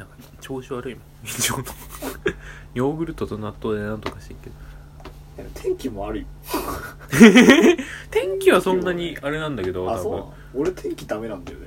[0.00, 1.02] なんか調子悪いもん。
[1.04, 1.64] の
[2.74, 4.56] ヨーグルトと納豆でなんとかしてんけど。
[5.54, 6.26] 天気も悪い。
[8.10, 10.12] 天気はそんなにあれなんだけどあそう？
[10.12, 11.66] なの俺天気ダメなんだよね。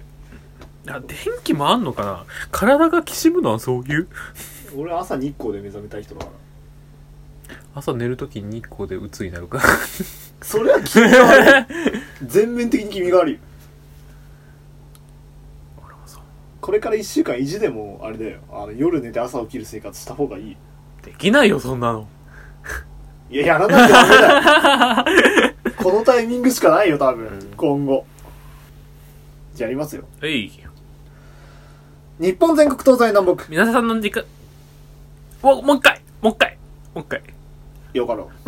[0.87, 2.25] あ天気もあんのかな？
[2.51, 4.07] 体がきしむのはそういう？
[4.75, 7.57] 俺朝日光で目覚めたい人だから。
[7.75, 9.57] 朝寝るときに日光で鬱になるか。
[9.59, 9.63] ら
[10.41, 11.65] それは君が悪い。
[12.25, 13.33] 全面的に君が悪い。
[13.35, 13.52] 俺
[16.63, 20.57] これから1週間意地でもあれだよあの夜寝て朝起きる生活した方がいい
[21.03, 22.07] できないよ、そんなの。
[23.29, 28.05] いややらなきゃダメだよ このタイミングしかないよ多分、うん今後
[29.53, 30.49] じゃあやりますよえい。
[32.19, 34.23] 日本全国東西南北皆さんの時間、
[35.41, 36.57] お、もう一回もう一回
[36.95, 37.21] もう一回。
[37.93, 38.47] よかろう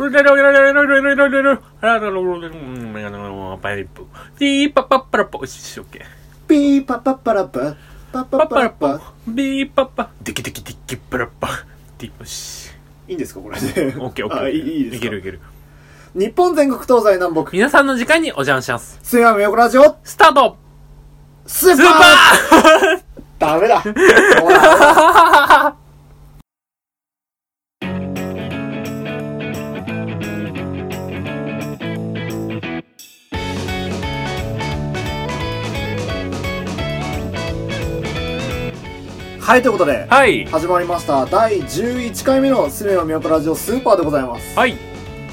[3.60, 4.06] パイプ。
[4.38, 5.40] ピーパパッパラポ。
[5.40, 6.02] よし、オッケー。
[6.48, 7.76] ピーパパパラパ
[8.24, 11.48] パッパパッパラッパビーパッパデキデキデキパラッパ
[11.98, 12.70] ディよし
[13.08, 15.40] いいんですかこれでオッケーオッケーあいいいいですかいけるいける
[16.14, 20.56] 日本全国東西南北皆さんの時間にお邪魔します水曜日横ラジオスタート
[21.46, 23.02] スーパースー
[23.38, 25.76] パダメだほら
[39.46, 40.44] はいということでーはい。
[40.46, 41.24] 始まりました。
[41.24, 44.76] 第11回目の「すめのみよこラジオスーパー」でございます、はい。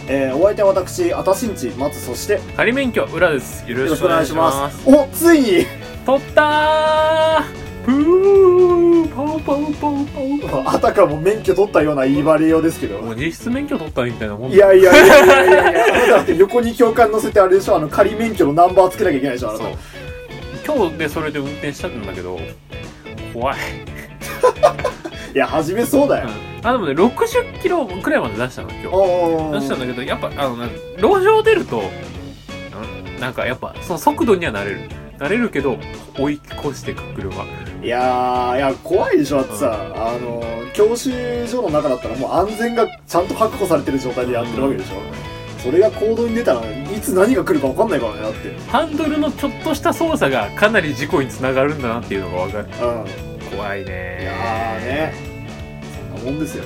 [0.08, 3.68] えー、お相手は私あたしんち松そしてよ仮免許裏です。
[3.68, 4.88] よろしくお願いします。
[4.88, 5.66] おついに！
[6.06, 7.86] 取ったー。
[7.86, 9.16] プー。
[9.16, 10.06] パウパウパウ
[10.48, 13.02] パウあたかも免許取ったような言い張りようですけど。
[13.02, 15.86] もう実質免許取ったみたいなもんいやいやいやいやいやいや。
[15.86, 17.78] あなただって横に教官乗せてあれでしょ。
[17.78, 19.66] あの仮免許のナンバーつけなきゃいけないでしょあなた。
[19.66, 19.76] そう。
[20.68, 22.40] 今日でそれで運転したんだけど
[23.34, 23.58] 怖い、
[25.34, 26.30] いや初めそうだよ、
[26.64, 29.60] あでもね60キロくらいまで出したの今日。
[29.60, 30.58] 出したんだけどやっぱあの
[30.98, 34.90] 路上出るとんなんかやっぱその速度にはなれる。
[35.20, 35.78] なれるけど
[36.18, 37.46] 追い越してく車。
[37.84, 44.96] いやーいや怖いでしょだってさ、あの教習所の中だったらもう安全がちゃんと確保されてる状態でやってるわけでしょ、
[45.60, 48.60] それが行動に出たらいつ何が来るか分かんないからねだって。
[48.70, 52.66] ハンドルのちょっとした操作がかなり事故につながるんだなっていうのが分かる。
[52.66, 54.20] うん怖いね。
[54.22, 55.14] いやーね。
[56.12, 56.64] そんなもんですよ。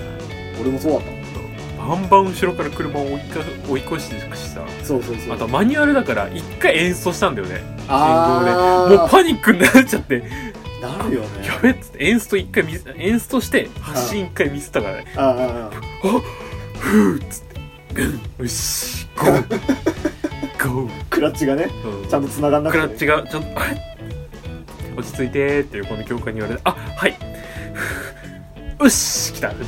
[0.60, 2.02] 俺もそうだったもん。
[2.02, 3.40] バンバン後ろから車を追いか
[3.70, 4.62] 追い越していくしさ。
[4.84, 5.36] そうそうそう。
[5.36, 7.62] あとマニュアルだから一回演奏したんだよね。
[7.88, 8.98] あー。
[8.98, 10.24] もうパニックになっちゃって。
[10.82, 11.48] なるよね。
[11.48, 15.06] やべっつってエンスト一回ミスエンストして発進一回ミスったからね。
[15.16, 15.72] あーあ
[16.80, 17.44] ふーっつっ
[17.96, 18.02] て。
[18.02, 18.22] うん。
[18.44, 19.08] よし。
[19.18, 19.50] ゴー。
[20.74, 20.88] ゴー。
[20.88, 21.70] ークラッチがね
[22.04, 22.10] うん。
[22.10, 23.87] ちゃんと繋がんなくて、クラッチがちょっとあれ？
[24.98, 27.16] 落ち着いてーって横の教官に言われてあはい。
[28.84, 29.50] よし来た。
[29.50, 29.68] ブー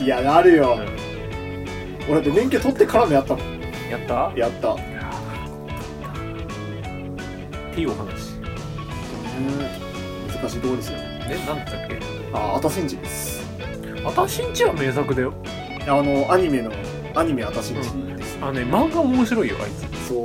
[0.00, 0.04] ン。
[0.04, 0.78] いやなるよ、
[2.08, 3.44] 俺だって免許取ってからもやったもん。
[3.90, 4.32] やった？
[4.36, 4.72] やった。
[4.74, 4.76] っ
[7.74, 8.36] ていうお話。
[10.40, 10.98] 難しいところですよ
[11.30, 11.98] えなんだっけ？
[12.34, 13.40] ああたしんちです。
[14.04, 15.32] 私んちは名作だよ。
[15.86, 16.70] あのアニメの
[17.14, 20.08] アニメあたしんちです、あのね漫画面白いよあいつ。
[20.08, 20.18] そう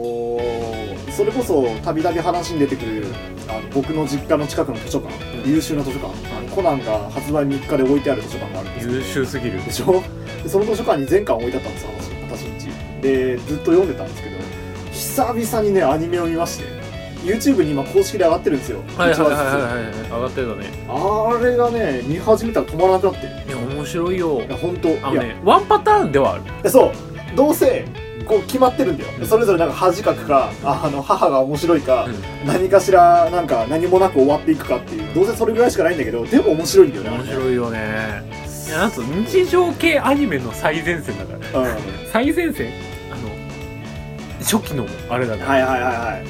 [1.15, 3.05] それこそたびたび話に出てくる
[3.47, 5.13] あの僕の実家の近くの図書館、
[5.47, 6.13] 優秀な図書館
[6.55, 8.87] コナンが発売3日で置いてある図書館があるんです。
[8.87, 9.63] よ優秀すぎる。
[9.63, 10.03] でしょ？
[10.43, 11.85] でその図書館に全巻置いてあったんです
[12.29, 12.67] 私私んち
[13.01, 14.37] でずっと読んでたんですけど
[14.91, 16.65] 久々にねアニメを見まして
[17.23, 18.79] YouTube に今公式で上がってるんですよ。
[18.97, 20.09] はいはいはいはいはい。
[20.09, 20.87] 上がってたね。
[20.89, 23.27] あれがね見始めたら止まらなくなって。
[23.27, 24.41] いや面白いよ。
[24.41, 25.07] いや本当いや。
[25.07, 26.43] あのねワンパターンではある。
[26.63, 26.91] でそう。
[27.35, 27.85] どうせ
[28.25, 29.27] こう決まってるんだよ、うん。
[29.27, 32.47] それぞれなんか恥かくかああの母が面白いか、うん。
[32.47, 37.79] 何かしらなんか何もなく終わっていくかっていうどうせそれぐらいしかないんだけどでも面白いんだよね面白いよね。
[38.67, 41.59] いやなんと日常系アニメの最前線だから。
[41.59, 41.65] うん。
[41.67, 41.81] はい
[42.11, 42.71] 最前線？
[43.11, 43.29] あの
[44.39, 46.21] 初期のあれだから、はいはいは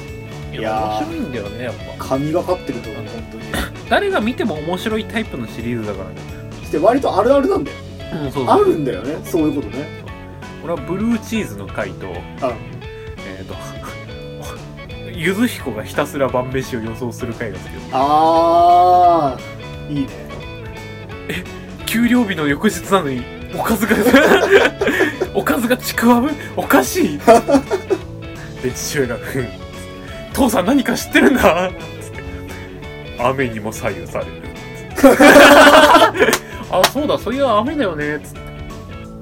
[0.52, 0.58] いい。
[0.58, 2.04] いや面白いんだよねやっぱ。
[2.08, 3.44] 神がかってると思う本当に。
[3.88, 6.16] 誰が見ても面白いタイプのシリーズだからね。
[6.64, 7.76] して割とあるあるなんだよ。
[8.46, 10.03] あるんだよねそういうことね
[10.64, 12.06] 俺はブルーチーズの回と
[12.40, 12.52] あ。
[13.26, 13.54] えっ、と
[15.12, 19.92] ゆず彦がひたすら晩飯を予想する回が好きですあー。
[19.92, 20.08] いいね。
[21.86, 23.22] 給料日の翌日なのに
[23.54, 23.94] おかずが
[25.34, 26.30] おかずがちくわぶ？
[26.56, 27.18] おかしい。
[28.62, 29.48] で父親が「ふん」
[30.32, 31.70] 父さん何か知ってるんだ」
[32.00, 32.22] つって
[33.22, 34.32] 「雨にも左右される」
[36.72, 38.40] あそうだそういや雨だよね」つって。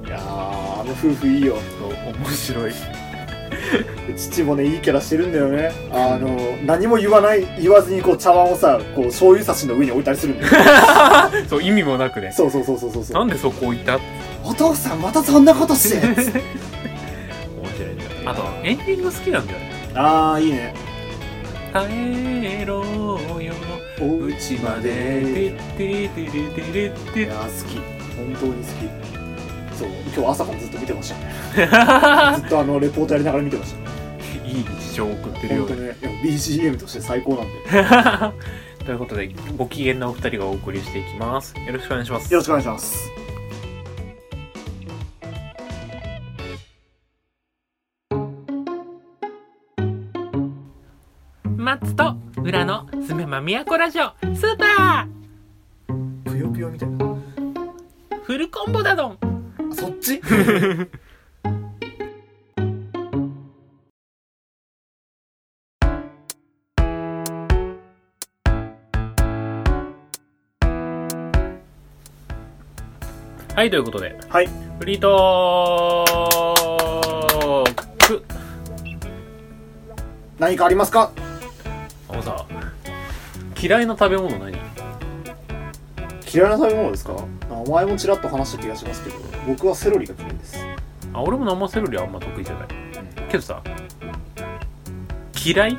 [0.07, 1.55] いやーあの夫婦いいよ。
[1.79, 2.73] そう面白い。
[4.17, 5.71] 父もねいいキャラしてるんだよね。
[5.91, 10.51] あの何も言わない言わずにこう茶碗をさこう醤油差しの上に置いたりするんだよ
[11.49, 12.33] そう意味もなくね。
[12.35, 13.03] そうそうそうそうそう。
[13.05, 13.97] そうなんでそこ置いた
[14.43, 16.43] お父さんまたそんなことして面白いんだよ
[18.25, 19.71] あとエンディング好きなんだよね。
[19.95, 20.73] ああいいね
[21.71, 22.83] 帰ろ
[23.39, 23.53] うよ。
[24.01, 24.89] おうちまで。
[25.39, 28.03] いやー好き。
[28.15, 28.69] 本当に好
[29.09, 29.12] き
[29.73, 31.15] そう今日朝からずっと見てました。
[31.19, 33.83] ね ずっとあのレポートやりながら見てました。
[34.47, 38.43] いい日常を送ってるよね BGM として最高なんで。
[38.85, 41.55] ということでご機嫌なお二人がお送りしていきます。
[41.57, 42.33] よろしくお願いします。
[42.33, 43.11] よろしくお願いします。
[51.55, 54.11] マッツと裏のすめまみやこラジオ。
[54.35, 55.07] スーパ
[56.25, 57.05] ぷよぷよみたいな。
[57.05, 57.17] ー
[58.23, 59.17] フルコンボだどん。
[59.21, 59.32] あ
[59.73, 60.21] そっち？
[73.55, 74.17] はいということで。
[74.29, 74.49] はい。
[74.79, 77.73] フリートー
[78.07, 78.25] ク。
[80.39, 81.11] 何かありますか？
[82.09, 82.45] あのさ
[83.61, 84.57] 嫌いな食べ物何
[86.33, 87.15] 嫌いな食べ物ですか？
[87.49, 89.15] あ前もちらっと話した気がしますけど
[89.47, 90.57] 僕はセロリが嫌いです。
[91.13, 92.67] あ俺も生セロリはあんま得意じゃない。
[93.29, 93.61] けどさ
[95.45, 95.77] 嫌い？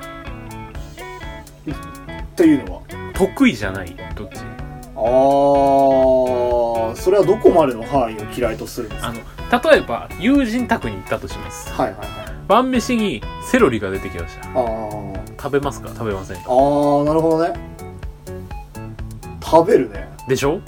[2.37, 2.83] というのは？
[3.15, 3.97] 得意じゃない。
[4.15, 4.39] どっち？
[4.97, 9.09] あーそれはどこまでの範囲を嫌いとするんですか？
[9.09, 9.21] あの
[9.73, 11.71] 例えば友人宅に行ったとします。
[11.73, 12.09] はいはいはい。
[12.47, 14.45] 晩飯にセロリが出てきました。
[15.41, 15.89] 食べますか？
[15.89, 16.43] 食べませんか？
[16.47, 17.55] あーなるほどね。
[19.43, 20.09] 食べるね。
[20.29, 20.61] でしょ？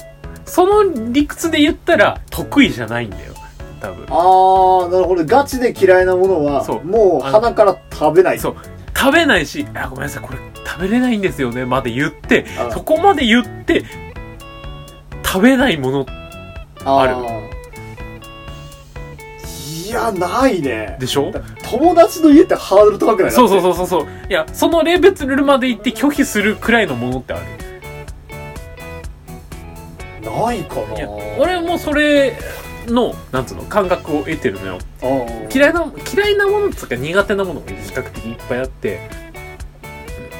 [0.47, 3.33] その理屈で言ったら得意じゃないんだよ。
[3.79, 4.05] 多分。
[4.09, 5.25] あーなるほど。
[5.25, 6.83] ガチで嫌いなものはそう。
[6.83, 8.39] もう鼻から食べない。
[8.39, 8.55] そう。
[8.97, 10.23] 食べないしあごめんなさい。
[10.23, 12.71] これ食べれないんですよねまで言ってあ。
[12.71, 13.83] そこまで言って
[15.23, 16.05] 食べないもの
[16.83, 17.15] あある。
[19.85, 20.97] いやないね。
[20.99, 21.31] でしょ？
[21.63, 23.31] 友達の家ってハードル高くない？
[23.31, 24.07] そうそううそうそうそう。
[24.29, 27.45] いやそのレベルまで行って拒否するくらいのものってある
[30.29, 30.95] ないかな。
[30.95, 31.09] いや
[31.39, 32.37] 俺もそれ
[32.87, 34.79] のなんつうの感覚を得てるのよ。
[35.53, 39.09] 嫌いな嫌いなものつうか苦手なものが比較的いっぱいあって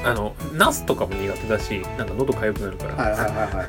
[0.04, 3.64] あのナスとかも苦手だしなんか喉かゆくなるから、はいはいはいは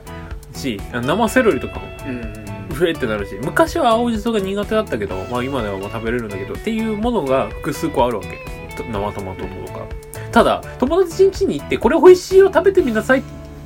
[0.55, 0.57] い。
[0.57, 8.39] し生セロリとかもうんふえってなるし昔は青じそが苦手だったけど、まあ、今ではもう食べれるんだけどっていうものが複数個あるわけ。
[8.77, 9.87] と生トマトとか。
[10.31, 13.23] ただ友達ん家に行ってこれ美味しいよ食べてみなさいっ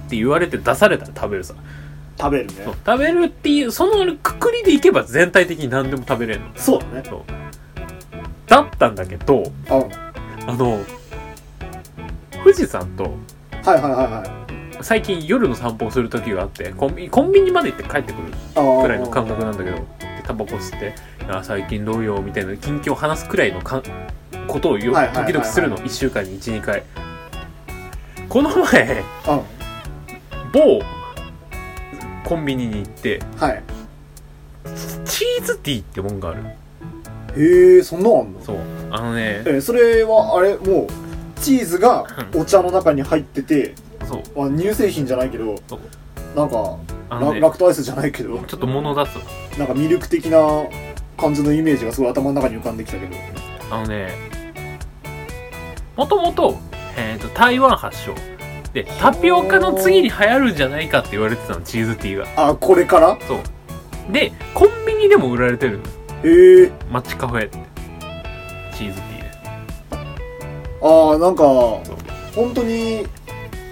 [0.08, 1.54] て言われて出されたら食べるさ
[2.22, 2.52] 食べるね。
[2.64, 6.46] そう食べるっていうそのくくりでいけば全体的に何でも食べれるの。
[6.56, 7.02] そうだね。
[7.04, 7.22] そう。
[8.46, 9.74] だったんだけどあ。
[9.76, 9.90] はい
[10.46, 10.80] あの
[12.42, 13.04] 富士山と
[13.64, 14.42] はいはいは
[14.80, 18.32] い最近夜の散歩をする時があってコンビコンビニまで行って帰ってくる
[18.82, 19.84] くらいの感覚なんだけどで
[20.24, 20.94] タバコ吸って
[21.30, 23.82] 「あ最近どうよ」みたいな近況を話すくらいのかん
[24.48, 25.32] ことをよはいはいはいはい。
[25.32, 25.78] 時々するの。
[25.78, 26.82] 1週間に12回。
[28.28, 29.40] この前あ。
[30.52, 30.82] 某
[32.24, 33.62] コンビニに行ってはい。
[35.04, 36.42] チーズティーってもんがある。
[37.36, 38.40] へえそんなのあんの？
[38.42, 38.56] そう。
[38.90, 43.74] あのねえそれはあれもうチーズがお茶の中に入ってて、
[44.06, 44.22] そう。
[44.38, 45.80] まあ、乳製品じゃないけどそう。
[46.36, 46.78] なんか
[47.10, 49.18] ラあのねラクトアイスじゃないけどちょっと物出す。
[49.58, 50.38] なんかミルク的な
[51.18, 53.16] 感じのイメージがすごい頭の中に浮かんできたけど。
[53.70, 54.30] あのね
[55.96, 56.58] もともと,、
[56.96, 58.14] えー、と台湾発祥
[58.72, 62.48] でタピオカの次に流行るんじゃないかって言われてたのチーズティーが。
[62.50, 63.18] あこれから？
[63.26, 64.12] そう。
[64.12, 65.84] でコンビニでも売られてるの
[66.24, 66.72] へえ。
[66.90, 67.58] マッチカフェって。
[68.76, 69.30] チーズティーで。
[70.82, 71.44] ああなんか
[72.34, 73.06] 本当に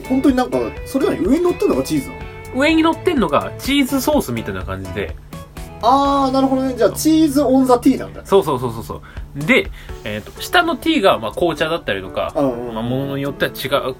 [0.08, 2.20] 本当になんかそれなに上に乗ってるのがチーズなの？
[2.60, 5.16] 上に乗ってんのがチーズソースみたいな感じで。
[5.82, 6.74] ああなるほどね。
[6.76, 8.26] じゃあチーズオンザティーなんだ。
[8.26, 9.38] そうそうそうそうそう。
[9.38, 9.70] で、
[10.04, 13.96] えー、と下のティーがまあ紅茶だったりとか、うんうんまあ、ものによっては違う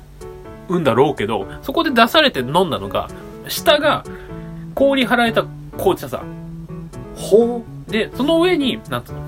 [0.79, 3.09] んだろうけどそこで出されて飲んだのが
[3.49, 4.05] 下が
[4.75, 5.45] 氷払えた
[5.77, 6.23] 紅茶さ
[7.17, 9.21] ほでその上になんつうの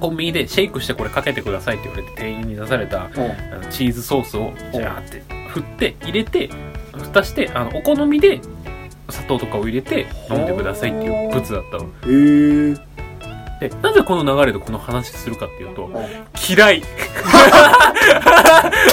[0.00, 3.08] コンビニでシェイクしてこれかけてくださいって言われて店員に出された
[3.70, 6.50] チーズソースをジャーって振って入れて
[6.92, 8.40] 蓋してあのお好みで
[9.08, 11.84] 砂糖とかを入れて飲んでくださいっていう物だったの。
[11.84, 12.74] へえ。
[13.60, 15.88] でなぜこの流れでこの話するかっていうと
[16.48, 16.82] 嫌い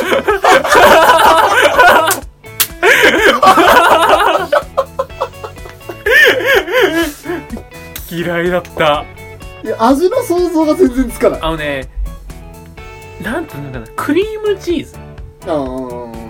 [8.52, 9.06] だった。
[9.64, 11.40] いや味の想像が全然つかない。
[11.42, 11.90] あのね
[13.24, 13.88] なんていうのかな。
[13.96, 14.96] クリームチーズ。
[15.48, 16.22] うんうんうんうん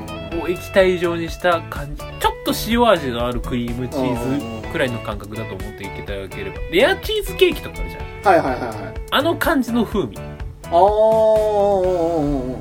[0.41, 2.01] を液体状にした感じ。
[2.01, 8.93] ちょっと塩味のあるクリームチーズくらいの感覚だと思っていただければレアチーズケーキとかあるじゃんはいはいはいはい。
[9.11, 10.17] あの感じの風味。
[10.63, 12.57] あー。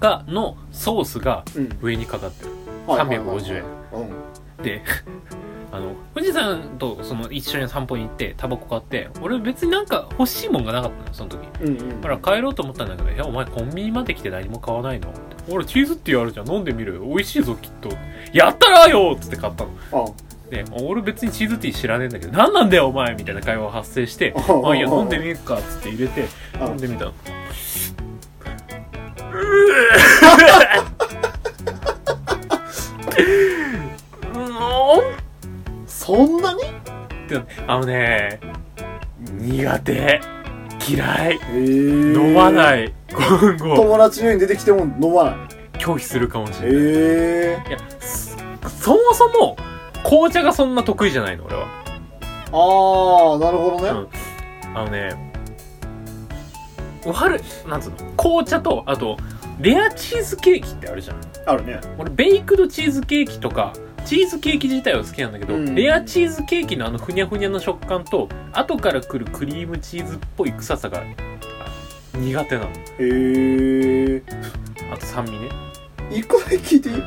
[0.00, 1.78] がのソースがうん。
[1.80, 2.50] 上にかかってる。
[2.86, 3.38] はいはいはいはい。
[3.38, 3.64] 350円。
[4.58, 4.62] うん。
[4.62, 4.82] で
[5.70, 11.40] あの富士山とその一緒に散歩に行ってタバコ買って俺別になんか欲しいもんがなかったのよその時。
[11.62, 12.00] うんうん。
[12.00, 15.20] だから帰ろうと思ったんだけど「いやお前コンビニまで来て何も買わないの?」って
[15.52, 16.50] 「俺チーズティーあるじゃん。
[16.50, 16.94] 飲んでみる。
[16.94, 17.90] よ美味しいぞきっと」
[18.32, 19.70] やったらよ!」っつって買ったの。
[19.92, 20.06] あ
[20.50, 24.74] で俺別にチーズティー知らねえんだけど何なんだよお前みたいな会話が発生してああ。
[24.74, 26.24] いや飲んでみるかっつって入れて
[26.58, 26.64] あ。
[26.64, 27.12] 飲んでみたの
[36.08, 36.62] そんなに？
[36.62, 36.64] っ
[37.28, 38.40] てあのね
[39.18, 40.20] 苦手。
[40.88, 41.34] 嫌い。
[41.34, 42.94] へー飲まない。
[43.12, 43.76] 今後。
[43.76, 45.34] 友達の家に出てきても飲まない？
[45.74, 46.76] 拒否するかもしれない。
[46.76, 47.62] へえ。
[47.68, 48.38] いやそ
[48.70, 49.56] そもそも
[50.02, 51.66] 紅茶がそんな得意じゃないの俺は。
[52.52, 54.08] ああなるほどね、うん。
[54.74, 55.34] あのね
[57.04, 57.96] 悪いなんつうの？
[58.16, 59.18] 紅茶とあと
[59.60, 61.20] レアチーズケーキってあるじゃん。
[61.44, 61.80] あるね。
[61.98, 63.74] 俺ベイクドチーズケーキとか
[64.08, 65.74] チーズケーキ自体は好きなんだけど、うん。
[65.74, 71.02] レアチーズケーキのあのふにゃふにゃの食感と後から来るクリームチーズっぽい臭さがあ
[72.16, 72.68] 苦手なの。
[72.68, 74.22] へえ
[74.90, 75.50] あと酸味ね。
[76.10, 77.02] 一個だけ聞いていい？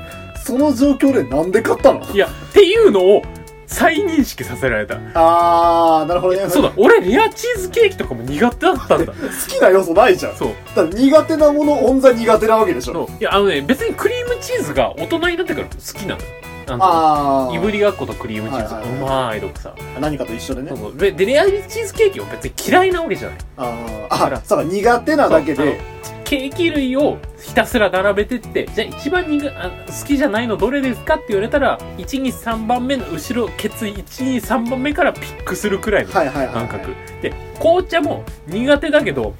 [0.46, 2.08] その状況でなんで買ったの？
[2.14, 3.24] いやっていうのを
[3.66, 5.00] 再認識させられた。
[5.16, 6.48] ああなるほどね。
[6.52, 9.12] そうだ俺レアチーズケーキとかも苦手だったんだ。
[9.18, 10.36] 好きな要素ないじゃん。
[10.36, 10.50] そう。
[10.76, 12.94] だから苦手なものオンザ苦手なわけでしょ。
[12.94, 13.18] そう。
[13.20, 16.22] いやあのね別にクリームチーズが大人になってから好きなの。
[16.22, 16.28] よ
[16.72, 19.00] なんああいぶりがっことクリームチーズ、はいはいはい。
[19.00, 19.76] うまい毒さ。
[20.00, 20.70] 何かと一緒でね。
[20.70, 20.98] そうそう。
[20.98, 23.38] ででレアチーズケーキを別に嫌いなわけじゃない。
[23.58, 24.38] あだから。
[24.38, 26.02] ーあそうか苦手なだけで。
[26.32, 39.36] ケーキ類をひたすら並べてってじゃあ一番苦あ好きじゃないのどれですかって言われたら123番目の後ろケツ123番目からピックするくらいのはいはいはい、はい、感覚、で紅茶も苦手だけど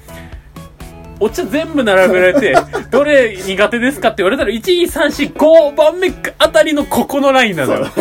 [1.22, 2.56] お茶全部並べられて
[2.90, 7.86] どれ苦手ですかって言われたら12345番目あたりのここのラインなのよ。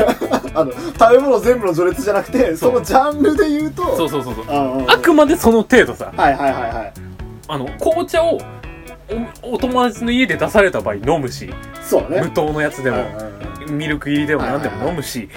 [0.54, 4.46] あの食べ物全部の序列じゃなくてそのジャンルで言うとそうそうそうそう。
[4.88, 6.12] あくまでその程度さ。
[6.18, 6.94] はいはいはいはい。
[7.48, 8.40] あの紅茶を
[9.44, 12.22] おお友達の家で出された場合飲むしそうだね。
[12.24, 13.06] 無糖のやつでも
[13.70, 15.30] ミルク入りでも何でも飲むし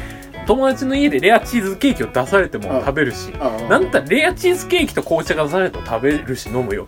[0.46, 2.80] 友達の家でレアチーズケーキを出されてもうん。
[2.80, 3.28] 食べるし
[3.68, 6.86] なんたらレアチーズケーキと紅茶が出されても食べるし飲むよ。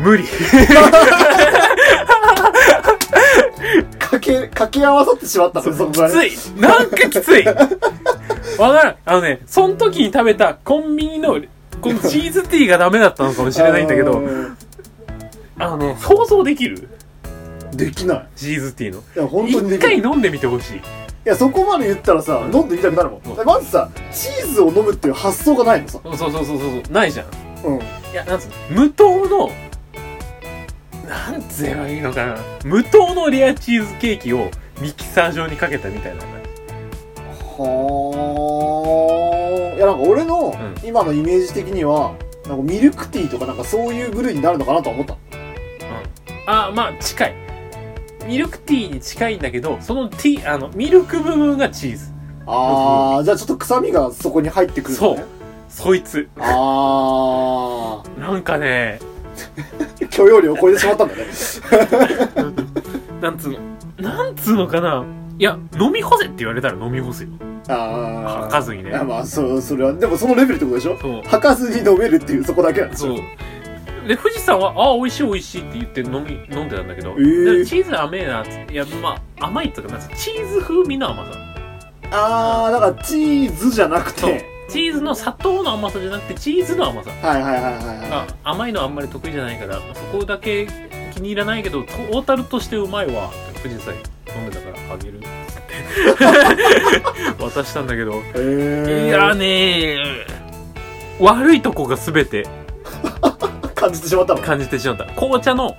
[0.00, 0.24] 無理。
[3.98, 6.60] かけ掛け合わさってしまったのそきつい。
[6.60, 7.44] なんかきつい。
[7.44, 7.64] わか
[8.58, 8.96] らん。
[9.04, 11.40] あのねその時に食べたコンビニの
[11.80, 14.56] このチーズティーがダメだったのかもしれないんだけどうん
[15.58, 16.88] あのね想像できる？
[17.72, 18.28] できない。
[18.36, 18.98] チーズティーの。
[19.00, 20.80] いや本当にで一回飲んでみてほしい
[21.24, 22.54] やそこまで言ったらさうん。
[22.54, 23.32] 飲んでみたくなるもうん。
[23.32, 26.00] んまずさチーズを飲むっていう発想がないのさ。
[26.04, 26.82] そうそうそうそうそう。
[26.92, 27.26] ないじゃん。
[27.64, 27.78] うん。
[27.78, 27.82] い
[28.14, 29.50] や、なんつうの無糖の、
[31.08, 32.36] なんつえばいいのかな。
[32.64, 34.50] 無糖のレアチーズケーキを
[34.80, 36.28] ミキサー状にかけたみたいな感
[37.56, 39.76] はあ。
[39.76, 40.74] いやなんか俺のうん。
[40.86, 42.14] 今のイメージ的には
[42.46, 45.14] なんかミルクティーとかなんかそういう部類になるのかなとは思った。
[45.14, 45.18] じ。
[45.86, 46.34] うん。
[46.46, 47.34] あ、まあ、近い。
[48.26, 52.12] ミルクティーに近いんだけど、そのティー、あの、ミルク部分がチーズ。
[52.46, 55.24] ああじゃあちょっと臭みがそこに入ってくるのね
[55.70, 56.28] そいつ。
[56.38, 58.98] ああ なんかね、
[60.10, 61.22] 許容量を超えてしまったんだね
[63.22, 63.58] なんつうの、
[63.98, 65.04] なんつうのかな。
[65.38, 67.30] いや、飲み干せって言われたら飲み干すよ。
[67.66, 70.98] ああ吐かずにねまあそうそれはでもそのレベルってことでしょ？
[71.00, 71.22] そう。
[71.24, 73.18] 吐かずに飲めるっていうそこだけなんですそよう。
[74.06, 81.38] で、富士山は、あ、美味しい美味しいって言って飲み、飲んでたんだけど、ーでチーズ甘えなっつって、いや、まあ、甘いっていうか、チーズ風味の甘さ。
[82.10, 84.54] ああだからチーズじゃなくて。
[84.68, 87.10] チーズの砂糖の甘さじゃなくて、チーズの甘さ。
[87.10, 87.74] はいはいはいはい
[88.10, 90.66] はあ甘いのあんまり得意じゃないから、そこだけ
[91.12, 93.30] 気に入らないけど、トータルとしてうまいわ。
[93.62, 93.94] 富士山
[94.36, 95.20] 飲んでたからあげる。
[97.38, 99.98] 渡したんだけど、いえいやね
[101.18, 102.46] 悪いとこが全て
[103.84, 104.40] 感じてしまったの？
[104.40, 105.04] 感じてしまった。
[105.06, 105.76] 紅茶の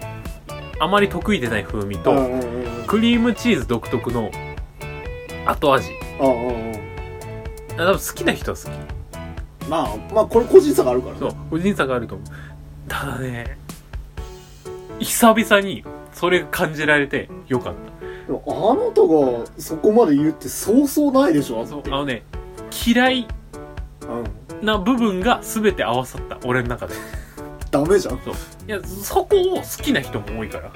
[0.79, 4.29] あまり得意でない風味と、うんうんうんうんクリームチーズ独特の
[5.45, 5.89] 後味。
[6.19, 6.75] うんうんうん
[7.75, 8.69] 多分好きな人は好き。
[9.67, 12.27] まあまあこれ個人差があるからねそう、個人差があると思う。
[12.87, 13.57] ただね、
[14.99, 15.83] 久々に
[16.13, 17.73] それが感じられてよかっ
[18.27, 21.69] でもあなたがそこまで言うってそうそうないでしょた。
[21.69, 22.23] そうあのね、
[22.85, 23.27] 嫌い
[24.03, 26.93] うんな部分が全て合わさった、俺の中で。
[27.71, 28.15] ダメじゃん。
[28.15, 28.19] い
[28.67, 30.71] やそこを好きな人も多いから。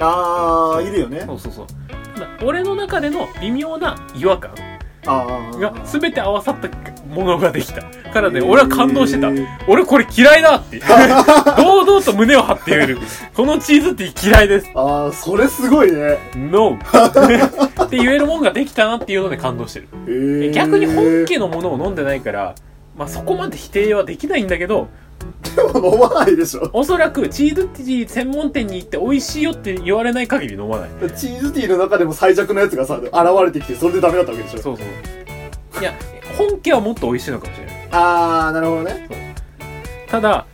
[0.00, 1.22] あーいるよね。
[1.26, 1.66] そうそうそう。
[2.14, 4.54] ただ俺の中での微妙な違和感。
[5.06, 5.58] あー。
[5.58, 6.68] が全て合わさった
[7.06, 7.82] ものができた。
[8.12, 9.30] からね俺は感動してた。
[9.66, 10.80] 俺これ嫌いだって。
[11.56, 12.98] 堂々と胸を張って言える。
[13.34, 14.70] このチーズティー嫌いです。
[14.74, 16.18] ああそれすごいね。
[16.34, 16.76] NO
[17.84, 19.88] って言えるもんができたなっていうので感動してる。
[20.06, 22.54] えー、逆に本家のものを飲んでないから
[22.96, 24.88] まあそこまで否定はできないんだけど
[25.54, 26.70] でも飲まないでしょ。
[26.72, 30.90] おそらくチーズティー専門店に行って美味しいよって言われない限り飲まない。
[31.16, 33.12] チーズティーの中でも最弱のやつがさ現
[33.44, 34.62] れてきてそれでダメだったわけでしょ。
[34.62, 35.80] そうそう。
[35.80, 35.92] いや
[36.36, 37.88] 本家はもっと美味しいのかもしれない。
[37.92, 39.08] ああなるほどね。
[40.08, 40.46] ただ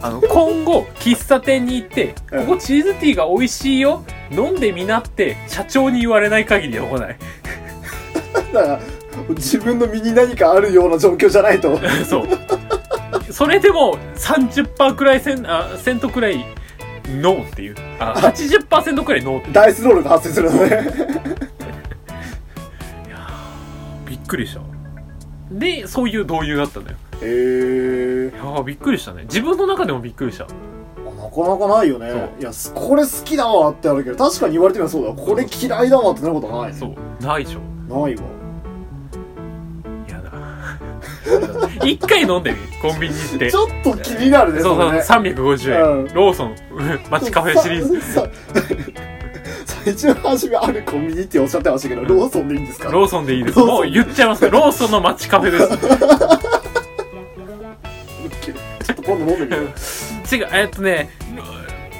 [0.00, 2.46] あの今後喫茶店に行って「うん。
[2.46, 7.16] ここチーズティーが美味しいよ飲んでみな」って社長に言われない限り飲まない。
[8.52, 8.80] だから
[9.30, 11.78] 自分の身に何かあるような状況じゃないと。
[12.08, 12.28] そう
[13.38, 16.44] それでも30%くらいセンあセントくらい
[17.06, 17.76] ノーっていう。
[18.00, 20.90] あ80%くらいノーってダイスロールが発生するのね。
[24.10, 24.60] びっくりした。
[25.52, 26.96] でそういう導入だったんだよ。
[27.22, 29.22] へえいやーびっくりしたね。
[29.22, 30.46] 自分の中でもびっくりした。
[30.46, 30.50] な
[31.30, 32.30] かなかないよね。
[32.40, 35.12] いやすこれ好きだわってあるけど確かに言われてみればそうだ。
[35.12, 36.76] これ嫌いだわってなることないね。
[36.76, 37.24] そう。
[37.24, 37.60] ないでしょ。
[37.88, 38.37] ないわ
[41.84, 45.82] 一回飲んでみコンビニ行ってちょっと気になるねそうそう、れね350円。
[45.82, 46.56] うんローソン、
[47.10, 48.00] 街カフェシリーズ。
[49.66, 52.90] 最初の初めあるコンビニっておっしゃってましたけどローソンでいいんですか？
[52.90, 53.58] ローソンでいいです。
[53.58, 54.48] もう言っちゃいます。
[54.50, 55.68] ローソンの街カフェです。
[58.84, 61.10] ちょっと今度飲んでみよう違う、えっとね、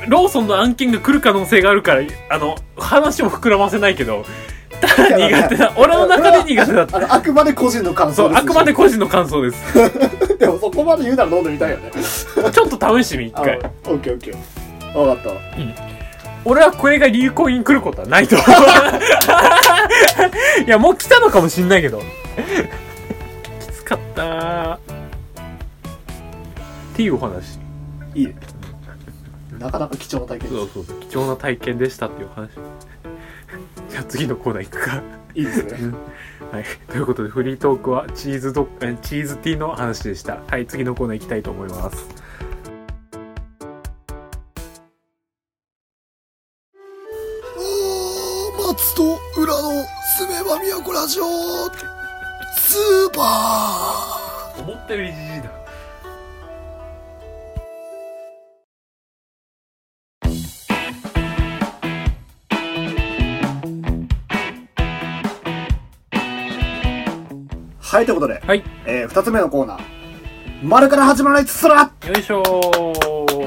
[0.07, 4.25] ロローソンの案件が来る可能性があるから、あの、話を膨らませないけど、
[4.81, 5.73] ただ苦手だ。
[5.77, 6.97] 俺の中で苦手だった。
[6.97, 9.59] あのあくまで個人の感そう、想ですあくまで個人の感想です。
[10.39, 11.91] でもそこまで言うなら飲んでみたいよね
[12.53, 13.59] ちょっと試してみ、一あ回。
[13.59, 14.37] オッケーオッケー
[14.95, 15.31] 分かった
[16.45, 18.49] 俺はこれが流行に来ることはないと思う。
[20.67, 22.01] いや、もう来たのかもしんないけど。
[23.61, 24.79] きつかったーっ
[26.95, 27.59] ていうお話。
[28.15, 28.35] いいね
[29.59, 30.97] なかなか貴重な体験そうそうそう。
[31.01, 32.51] 貴重な体験でしたっていう話。
[33.99, 35.03] じゃあ次のコーナー行くか。
[35.35, 35.93] いいですね
[36.53, 36.65] はい。
[36.87, 40.39] ということで、フリートークはチーズドえチーズティーの話でした。
[40.47, 42.07] はい、次のコーナー行きたいと思います。
[48.69, 49.85] 松と裏の
[50.17, 51.25] すめば都ラジオ
[52.57, 55.68] スーパ思ったよりじじいだ。
[67.91, 68.63] はいということで、はい。
[68.85, 69.81] えー、二つ目のコーナー
[70.63, 73.43] 丸から始まらないつつらよいしょー。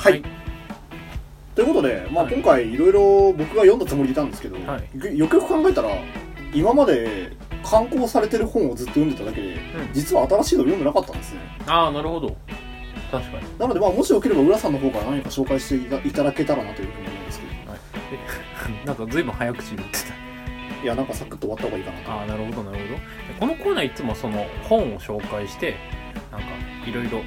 [0.00, 0.22] はい、はい
[1.54, 5.90] ということで、まあ、はい今回いろいろ僕が読んだつもりでいたんですけど、はいよくよく考えたら
[6.52, 7.30] 今まで
[7.62, 9.58] 刊行されてる本をずっと読んでただけで、ん
[9.92, 12.36] 実は新しいのを読んでなかったんですねああ、なるほど。
[13.12, 13.58] 確かに。
[13.60, 17.52] なので、まあ、もしよければ浦さんの方から何か紹介していたいただけたらなというふうに思うんですけど
[18.84, 20.21] なんか随分早口に言ってた。
[20.82, 23.00] いやなんかサクッと終わった方がいいかなとああ、なるほど、なるほど。
[23.40, 25.76] このコーナーいつもその本を紹介して、
[26.30, 26.46] なんか
[26.86, 27.22] いろいろ、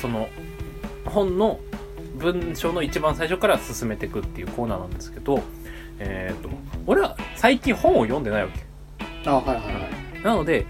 [0.00, 0.28] その
[1.04, 1.60] 本の
[2.16, 5.40] 文章の一番最初から進めていくっていうコーナーなんですけど、
[5.98, 6.50] えっ、と、
[6.86, 9.28] 俺は最近本を読んでないわけ。
[9.28, 10.66] あはいはいはいなので、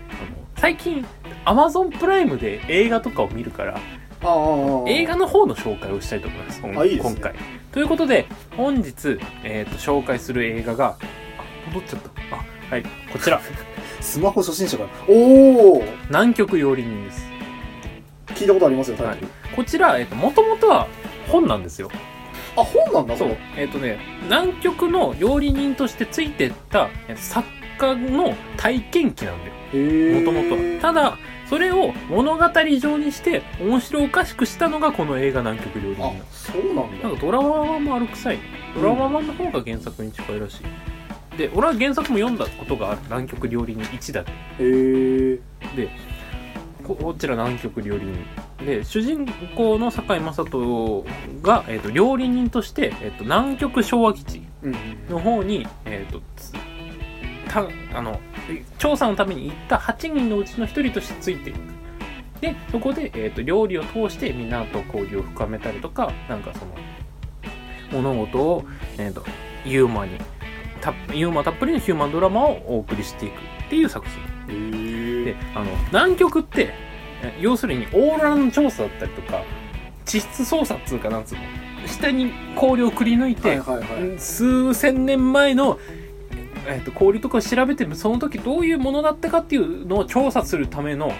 [0.56, 1.06] 最近、
[1.46, 3.78] Amazon プライムで映画とかを見るから、
[4.86, 6.60] 映画の方の紹介をしたいと思います。
[6.62, 7.34] 今あいいですね今回。
[7.72, 12.36] ということで、本日、えっ、と、紹介する映画が、あ、戻っちゃった。
[12.36, 13.40] あ、はい、こちら。
[14.00, 17.28] スマホ初心者がおお南極料理人です。
[18.28, 20.86] 聞いたことありますよタイトル、こちら、えっ、と、もともとは
[21.28, 21.90] 本なんですよ。
[22.56, 23.36] あ本なんだそう。
[23.56, 27.46] えっ、とね、南極の料理人としてついてったえー作
[27.78, 30.20] 家の体験記なんだよ。
[30.20, 30.80] もともとは。
[30.80, 32.44] ただ、それを物語
[32.80, 38.38] 上にして面白おかしくしたのがこの映画南極料理人あそうなんだなんかドラマ版もあるくさい。
[38.74, 41.36] ドラマ版の方が原作に近いらしい。
[41.36, 43.00] で、俺は原作も読んだことがある。
[43.04, 44.20] 南極料理人1だ。
[44.20, 44.24] へ
[44.58, 45.38] え
[46.82, 48.64] ここちら南極料理人。
[48.64, 51.04] で、主人公の堺雅人
[51.42, 54.74] が、えっと料理人として、えっと南極昭和基地うん
[55.08, 56.52] の方に、えっとつ
[57.48, 58.20] たあの
[58.78, 61.56] 調査のために行った8人のうちの1人としてついていく。
[62.40, 66.74] で、そこで、えっと料理を通してみんなと交流を深めたりとか、なんかその、
[68.02, 68.64] 物事を、
[68.98, 69.24] えっと
[69.64, 70.18] ユーモアに
[70.80, 73.36] たユーモアたっぷりのヒューマンドラマをお送りしていくっ
[73.70, 74.06] ていう作
[74.46, 75.24] 品。
[75.24, 76.72] であの南極って
[77.22, 79.42] え要するにオーロラの調査だったりとか
[80.04, 81.40] 地質捜査っつうかなんつうの
[81.86, 85.78] 下に氷をくり抜いて、はいはいはい数千年前の、
[86.68, 91.12] えー、と氷とかを調べてその時どういうものだったかっていうのを調査するための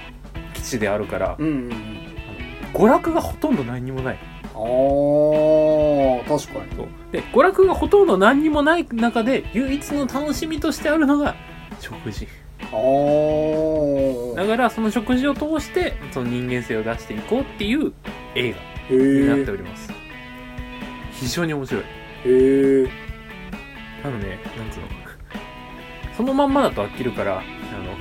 [0.55, 1.73] 基地であるからうんうんうん
[2.75, 4.19] 娯楽がほとんど何にもない。
[4.55, 6.77] あー確かに。
[6.77, 6.87] そう。
[7.13, 11.35] で娯楽がほとんど何にもない中で唯一の楽しみとしてあるのが
[11.81, 12.29] 食事。
[12.61, 14.37] あー。
[14.37, 17.93] だからその食事を通してその人間性を出していこうっていう
[18.35, 18.55] 映へ
[18.91, 19.91] 画になってえおります、
[21.13, 21.83] 非常に面白い。
[21.83, 21.87] へ
[22.83, 22.91] え
[24.05, 24.87] あのねなんつうの？
[26.17, 27.97] そのまんまだと飽きるからあの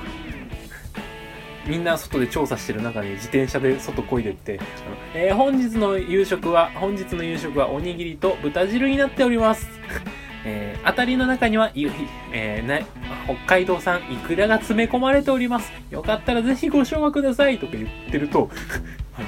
[1.68, 4.70] みんな外で調査してる中に自転車で外漕いでって、あの
[5.16, 9.68] えー本日の夕食は、本日の夕食はおにぎりと豚汁になっております。
[10.46, 11.90] えー当たりの中には、ゆ
[12.32, 12.86] えーな
[13.26, 15.72] 北海道産イクラが詰め込まれております。
[15.90, 18.52] よかったらぜひご賞味くださいとか言ってると、
[19.18, 19.28] あの、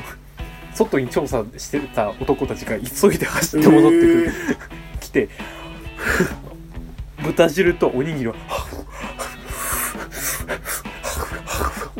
[0.76, 4.32] 外に調査してた男たちが急いで走って戻ってくる。
[5.02, 5.30] 来て、
[7.24, 8.36] 豚汁とおにぎりを、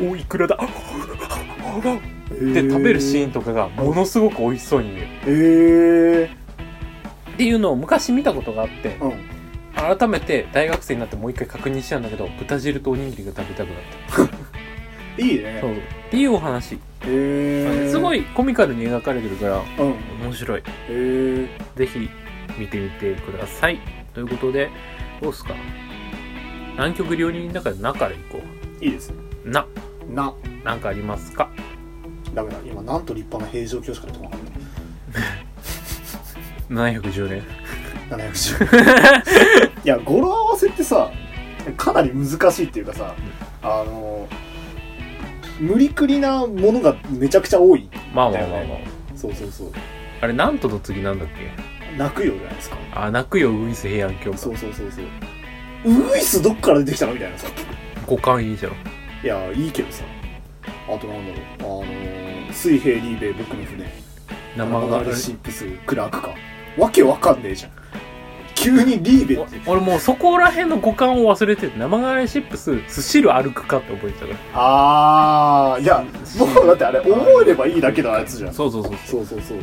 [0.00, 0.58] おいくらだ？
[2.30, 5.08] で食べるシーンとかがものすごく美味しそうに見える。
[5.26, 6.30] へえ
[7.34, 9.14] っていうのを昔見たことがあってうん。
[9.74, 13.76] 改めて大学生になってもう一回確認したんだけど豚汁とおにぎりが食べたくなっ
[15.16, 15.22] た。
[15.22, 15.58] いいね。
[15.60, 15.72] そう。
[15.72, 15.74] っ
[16.10, 16.74] ていうお話。
[16.74, 19.90] へえすごいコミカルに描かれてるからうん。
[19.90, 20.62] へ面白い。
[20.90, 22.08] えぜひ
[22.58, 23.78] 見てみてください。
[24.14, 24.68] ということで
[25.22, 25.54] どうっすか？
[26.72, 28.40] 南極料理人だから「な」からいこ
[28.80, 29.16] いいですね。
[29.16, 29.66] う「な。
[30.10, 30.32] な」
[30.64, 31.48] なんかありますか？
[32.34, 32.56] ダメだ。
[32.64, 34.40] 今なんと立派な平常教しか出てこなかっ
[36.70, 37.42] 710 年。
[38.10, 41.10] た710いや語呂合わせってさ
[41.76, 43.14] かなり難しいっていうかさ
[43.62, 44.26] あの
[45.60, 47.88] 無理くりなものがめちゃくちゃ多い。
[48.14, 48.78] まあまあまあまあ、
[49.16, 49.72] そうそうそう。
[50.20, 51.50] あれなんとの次なんだっけ？
[51.98, 52.76] 泣くよじゃないですか。
[52.94, 56.12] あ泣くよウイス平安京そうそうそうそう。
[56.14, 57.14] ウイスどっから出てきたの？
[57.14, 57.48] みたいなさ。
[58.06, 58.72] 五感いいじゃん
[59.22, 60.04] いやいいけどさ。
[60.88, 61.32] あとなんだ
[61.66, 61.82] ろう。
[61.82, 63.84] あの水平リーベイ僕の船。
[64.56, 64.80] 生が。
[64.80, 66.34] マガルシップスクラークか。
[66.76, 67.72] わけわかんねえじゃん。
[68.54, 69.60] 急にリーベって。
[69.66, 76.04] お俺もうそこら辺の五感を忘れてて生ガレシップススシル歩くかって覚えてたかあーいや
[76.38, 78.48] もうだってあれ覚えればいいだけのやつじゃん。
[78.48, 79.24] らそうそうそうそう。
[79.26, 79.58] そうそう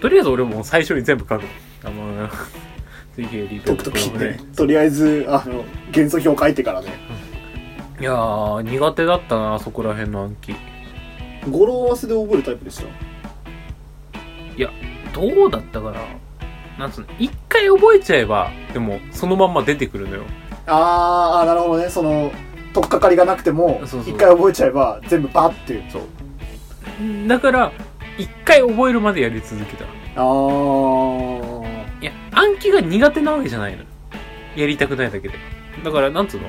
[0.00, 1.42] とりあえず俺もう最初に全部書く。
[1.84, 2.28] あの
[3.14, 4.38] 水平リー解くときね。
[4.56, 6.88] とりあえずあの元素表書いてからね
[8.00, 10.56] いやー苦手だったなそこら辺の暗記。
[11.50, 12.86] 語呂合わせで覚えるタイプでした？
[15.12, 16.00] どうだったかな。
[16.76, 20.24] なんつうの一回覚えちゃえばでもそのまんま出てくるのよ。
[20.66, 21.88] あーあーなるほどね。
[21.88, 22.32] その
[22.72, 24.14] 取っかかりがなくてもそうそう。
[24.14, 25.88] 一回覚えちゃえば全部バッて。
[25.88, 26.02] そう。
[27.28, 27.70] だから
[28.18, 29.84] 一回覚えるまでやり続けた。
[29.84, 31.64] あー。
[32.02, 33.84] いや暗記が苦手なわけじゃないの
[34.56, 35.34] やりたくないだけで。
[35.84, 36.48] だからなんつうの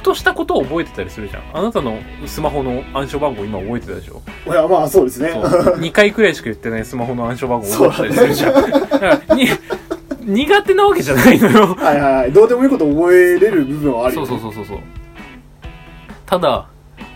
[0.00, 5.42] ふとしたことを覚えてたりするじゃんあなたのスマホの暗証番号今覚えてたでしょいやまあそうですねそう
[5.78, 14.78] 2回くらいしか言ってないスマホの暗証番号覚えてたりするじゃん苦手なわけじゃないのよはいはいどうでもいいこと覚えれる部分はあるそう、ね、そうそうそうそう
[16.24, 16.66] ただ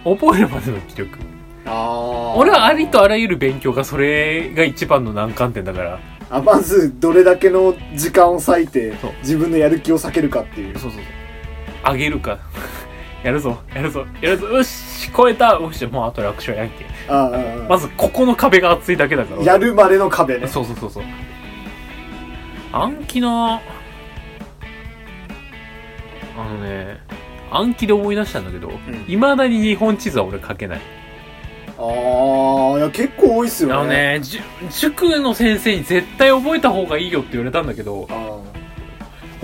[0.05, 1.19] 覚えるまでの気力
[1.65, 8.93] ああ俺はありとあらゆる勉強がそれが一番の難関点だからあまずどれだけの時間を割いて
[9.23, 11.24] 自分のやる気を避けるかっていうそうそうそう
[11.85, 12.39] あげるか。
[13.23, 14.07] やるぞやるぞ。
[14.21, 14.49] やるぞ。
[14.49, 15.55] よし超えた。
[15.55, 16.85] よしもうあと楽勝やんけ。
[17.69, 19.43] まずここの壁が厚いだけだから。
[19.43, 20.47] やるまでの壁ね。
[20.47, 21.05] そうそうそうそう。
[22.73, 23.61] 暗記な。
[26.37, 26.99] あのね
[27.51, 28.71] 暗記で思い出したんだけど
[29.07, 30.81] いま、未だに日本地図は俺書けない。
[31.77, 33.75] ああいや結構多いっすよね。
[33.75, 34.21] あのね
[34.71, 38.39] 塾の先生に絶対覚えた方がいいよって言われたんだけどあ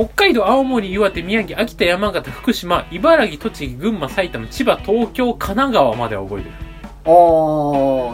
[0.00, 7.12] 北海道青森岩手宮城秋田山形福島茨城栃木群馬埼玉千葉東京神奈川までは覚えてるーあ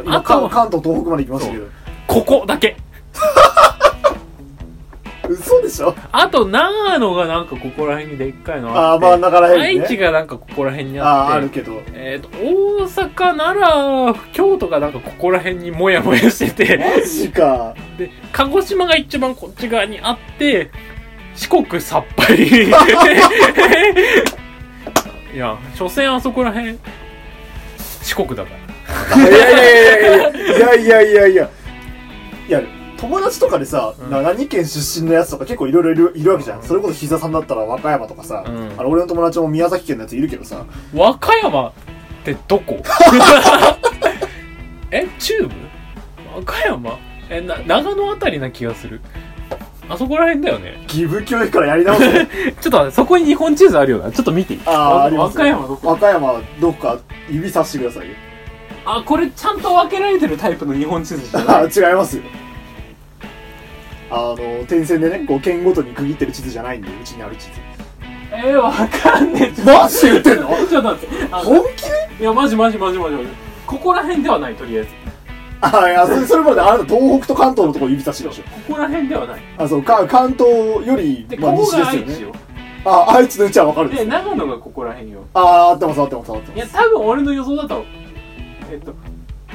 [0.01, 1.66] ー今あと関関東東北まで行きましたけど
[2.09, 2.77] ここだけ。
[5.29, 5.94] 嘘でしょ？
[6.12, 11.33] あと長野がなんかここら辺にでっかいのあああって真ん中らへん愛知がなんかここら辺にああって。
[11.33, 11.83] ああるけど。
[11.94, 17.75] えっ、と、大阪、奈良、京都がなんかここら辺にもやもやしてて、マジか。
[17.99, 20.70] で、鹿児島が一番こっち側にあって、
[21.37, 22.68] 四国さっぱり。
[25.35, 26.79] いや、所詮あそこら辺、
[28.03, 28.57] 四国だから。
[29.16, 31.49] いやいやいやいやいやいやいや。
[32.49, 32.62] いや
[32.96, 34.11] 友達とかでさ、うん。
[34.11, 38.72] な何県出身のやつとか結構いろいろいるいるわけじゃん、それこそ膝さんだったら和歌山とかさ、うん。
[38.79, 40.64] あの俺の友達も宮崎県のやついるけどさ。
[40.94, 41.72] 和歌山、っ
[42.25, 42.83] てどこ？
[44.90, 45.51] え中部？
[46.35, 46.99] 和歌山？
[47.29, 49.01] えな長野あたりな気がする
[49.88, 50.79] あそこら辺だよね。
[50.88, 52.27] 義務教育からやり直せ。
[52.61, 54.11] ちょっとそこに日本地図あるよな。
[54.11, 54.55] ちょっと見て。
[54.55, 55.88] いいああ、わあります、和歌山どこ？
[55.88, 56.99] 和歌山、どっか
[57.31, 58.14] 指さしてくださいよ。
[58.85, 61.70] あこれちゃんと分けられてるタイプの日本地図じゃあない？
[61.75, 62.22] 違いますよ。
[64.11, 67.51] あの、点線でね、こう県ごとに区切ってる地図じゃないんで、うちにある地図。
[68.33, 69.62] えー、わかんねえ。
[69.64, 70.49] マジで言ってんの？
[70.68, 71.16] ちょっと待って。
[71.31, 71.90] あ本気で？
[72.20, 73.29] いやマジマジマジマジマジ。
[73.66, 74.90] ここら辺ではないとりあえず
[75.61, 78.42] あ、いや、それ、それまであなた東北と関東のところ指さしてるでしょ。
[78.69, 80.47] ここら辺ではないあ、そう、か関東
[80.87, 82.05] よりで、、まあ、ここ西ですよね。
[82.05, 82.33] が愛知よ
[82.85, 83.97] あ、愛知のうちはわかるんで。
[83.97, 86.66] です長野がここら辺よああ、合ってます、合ってます、合っていや。
[86.73, 87.85] 多分俺の予想だと
[88.71, 88.95] えっと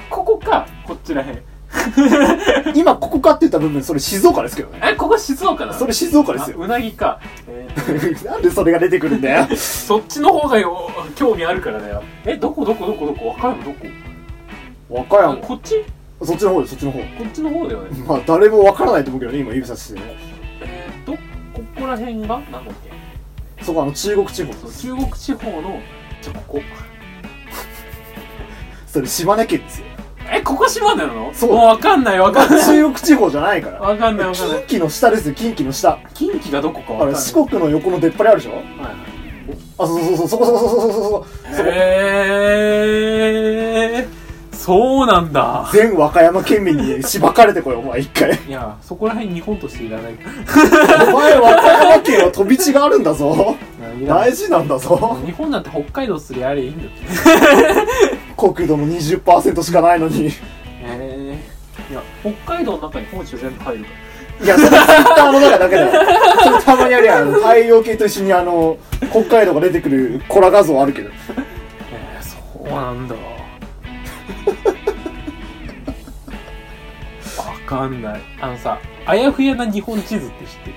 [0.10, 1.40] ここかこっちら辺
[2.76, 4.82] 今、ここかって言った部分、それ静岡ですけどね。
[4.84, 5.78] えここ静岡なの？
[5.80, 6.58] それ静岡ですよ。
[6.60, 9.48] あうなぎか、えー なんでそれが出てくるんだよ。
[9.56, 13.30] そっちの方がよ興味あるからだよえどこどこどこどこ？
[13.30, 13.76] 和歌山どこ？
[14.92, 15.38] 和歌山。
[15.38, 15.84] こっち？
[16.24, 17.00] そっちの方です、そっちの方。
[17.00, 20.02] こっちの方だよね まあ、誰もわからないと思うけどね、今指さしてね。
[20.62, 21.18] えー、とこ
[21.80, 22.64] こら辺がなんだっ
[23.58, 23.64] け？
[23.66, 24.54] そこ、あの、中国地方。
[24.54, 25.80] そう中国地方の
[26.22, 26.62] じゃあここ
[28.86, 29.86] それ、島根県ですよ。
[30.34, 31.32] えここ島根なの？
[31.34, 33.80] そうもうわかんないわかんない中国地方じゃないから。
[33.80, 35.98] わかんないわかんない近畿の下ですよ、近畿の下。
[36.14, 38.52] 近畿がどこかわあれ、かんない四国の横の出っ張りあるでしょ？
[38.56, 38.64] はい
[39.80, 41.26] あ、そうそうそう、そこそこそこそこそこそこ。
[41.66, 41.72] へ
[44.08, 44.21] え
[44.62, 48.40] そうなんだ全和歌山県民にしばかれてこい、お前一回。
[48.48, 50.14] いやそこら辺日本としていらない
[51.10, 53.58] お前和歌山県は飛び地があるんだぞ。
[54.08, 55.18] 大事なんだぞ。
[55.26, 56.94] 日本なんて北海道すりゃあれいいんだって
[58.38, 60.28] 国土の20%しかないのに。
[60.28, 60.32] いへ
[60.84, 61.40] え
[61.90, 64.12] いや北海道の中に本州全部入るから
[64.48, 65.92] や、それツイッターの中だけだよ。
[66.44, 67.34] それたまにあるやん。
[67.34, 68.78] 太陽系と一緒にあの、
[69.10, 71.10] 北海道が出てくるコラ画像あるけど。
[71.92, 73.16] えー、そうなんだ
[77.78, 80.76] かんないあのさあやふやな日本地図って知ってる？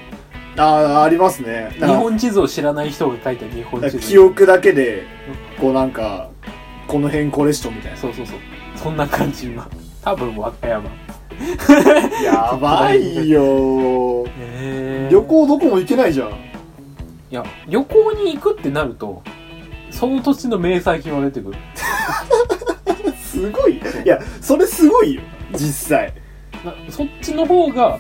[0.57, 1.73] ああ、ありますね。
[1.81, 5.03] 日本地図を知らない人が書いた日本地図記憶だけで、
[5.59, 6.29] こうなんか、
[6.87, 7.97] この辺これっしょみたいな。
[7.99, 8.39] そうそうそう
[8.77, 9.69] そんな感じ今
[10.03, 10.91] 多分和歌山
[12.23, 14.29] やばいよー。
[14.39, 16.29] へ旅行どこも行けないじゃん。
[16.31, 16.33] い
[17.31, 19.23] や旅行に行くってなると
[19.91, 21.57] その土地の名産品は出てくる
[23.19, 23.79] すごい。
[23.79, 25.23] いや、それすごいよ。
[25.53, 26.15] 実際。
[26.65, 27.99] なそっちの方が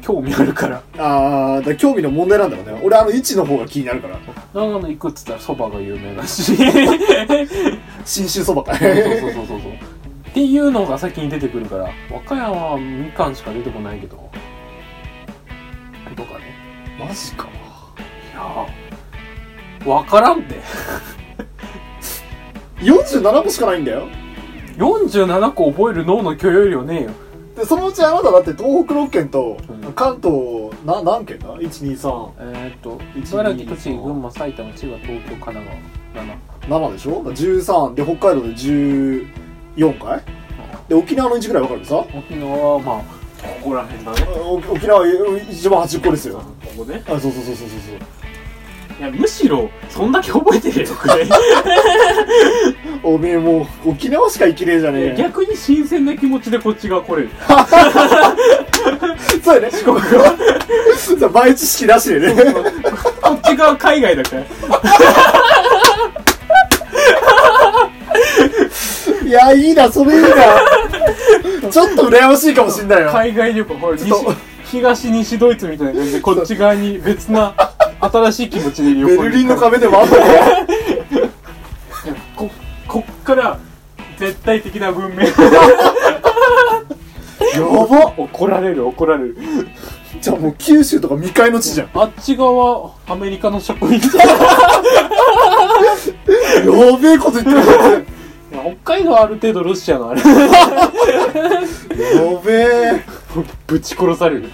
[0.00, 2.80] 興味あるからああ、だから興味の問題なんだろうね。
[2.82, 4.18] 俺あの位置の方が気になるから。
[4.54, 6.56] 長野行くっつったらそばが有名だし
[8.04, 8.76] 信州そばか。
[8.76, 9.72] そうそうそうそうそう
[10.30, 14.30] っていうのが先に出てくるから和歌山はみかんしか出てこないけど
[16.16, 17.48] とかねマジか。
[17.48, 17.50] い
[18.34, 20.60] やーわからんて
[22.78, 24.08] 47個しかないんだよ。
[24.76, 27.10] 47個覚える脳の許容量ねえよ
[27.60, 29.92] で、そのうちあなただって東北6県とうん。
[29.92, 35.66] 関東、な、何県だ ?1、2、3、えー、っと1茨城栃木群馬埼玉千葉東京神奈
[36.68, 40.22] 川7でしょ ?13 で北海道で14回？
[40.88, 43.02] で、沖縄の位置ぐらいわかるさ？7沖縄はまあ
[43.42, 44.26] ここら辺だね。
[44.38, 46.38] お沖縄一番端っこですよ。
[46.38, 46.44] こ
[46.78, 47.02] こね。
[47.06, 48.19] あ、そうそうそうそうそうそう。
[49.00, 51.26] いやむしろそんだけ覚えてるよくらい
[53.02, 55.14] おめえもう沖縄しか行けねえじゃねえよ。
[55.16, 57.30] 逆に新鮮な気持ちでこっち側来れる
[59.42, 61.30] そうやね、四国は。
[61.32, 62.34] 前知識なしでね。
[63.22, 64.42] こっち側海外だから
[69.26, 70.28] いや、いいな、それいいな。
[71.70, 73.10] ちょっと羨ましいかもしんないよ。
[73.10, 73.74] 海外旅行
[74.70, 77.69] 東西ドイツみたいな感じでこっち側に別な
[78.00, 80.66] 新しい気持ちで旅行にベルリンの壁でもあったね。
[82.34, 82.50] こ
[82.88, 83.58] こっから
[84.18, 85.30] 絶対的な文明や
[87.60, 89.36] ば怒られる怒られる
[90.20, 91.90] じゃあもう九州とか未開の地じゃん。
[91.94, 94.00] あっち側アメリカの職員や
[97.00, 97.60] べえこと言ってる。
[98.82, 100.26] 北海道はある程度ロシアのあれや
[102.44, 103.04] べえ。
[103.66, 104.50] ぶち殺される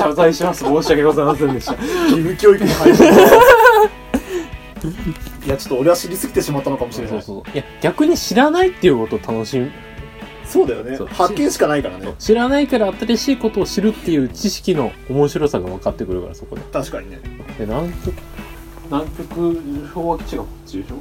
[0.00, 1.84] 謝罪します申し訳ございませんでした義
[2.16, 2.96] 務教育に入る。
[5.46, 7.22] いや、ちょっと俺は知りすぎてしまったのかもしれない。
[7.22, 9.70] そういや逆に知らないっていうことを楽しむ
[10.44, 11.06] そうだよねそう。
[11.06, 12.14] 発見しかないからね。
[12.18, 17.20] 知らないから新しいことを知るっていう知識の面白さが分かってくるからそこで確かにね。
[17.58, 18.14] で南極？
[18.86, 19.62] 南極
[19.94, 20.96] 昭和基地がこっちでしょ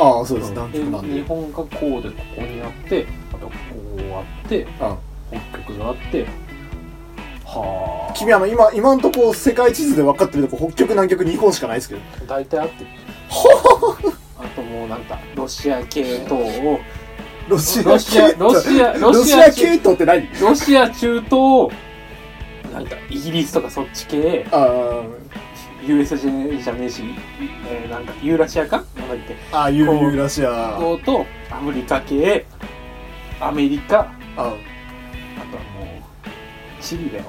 [0.00, 0.50] ああ、そうです。
[0.52, 1.14] 南で極なんで。
[1.14, 3.52] 日本がこうでここにあってあとこ
[3.96, 4.96] うあってあ
[5.30, 6.26] 北極があって
[7.50, 8.12] はあ。
[8.14, 12.00] 君あの、今、今んとこ世界地図で分かってるとこ、北極、南極、日本しかないですけど。
[12.26, 12.90] 大体あってる。
[13.30, 14.44] あ。
[14.54, 16.80] ともうなんかロシア系統を。
[17.48, 20.28] ロシアロシア系ロシアロロシシアア系統って何？
[20.40, 21.70] ロシア中東
[22.72, 25.02] なんかイギリスとかそっち系あ
[25.82, 27.02] USJ じゃねえし、
[27.70, 28.84] えーなんかユーラシアか？
[28.98, 29.34] なんだっけ？
[29.52, 30.78] あ、あユーラシア。
[31.06, 32.44] とアフリカ系
[33.40, 34.12] アメリカ。
[34.36, 34.52] あ
[36.80, 37.24] チリだよ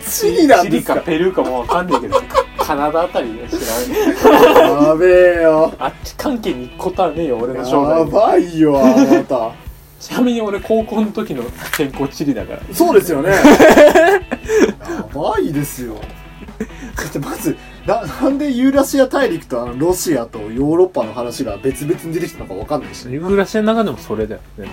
[0.00, 0.94] チリなんチリですか？
[0.96, 2.20] かペルーかもわかんないけど
[2.58, 5.74] カナダあたりで知らないやべえよ。
[5.78, 9.52] あっち関係に行くことはねえよ俺の将や来ばいよ、あなた。
[10.00, 11.44] ちなみに俺高校の時の
[11.76, 13.30] 専攻チリだからそうですよね。
[13.30, 13.36] や
[15.14, 15.96] ばいですよ。
[16.96, 23.10] だってまず、な、なんでユーラシア大陸とあのロシアとヨーロッパの話が別々に出てきたのかわかんないし。
[23.10, 24.68] ユーラシアの中でもそれだよね